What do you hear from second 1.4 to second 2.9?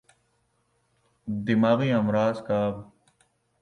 دماغی امراض کا ب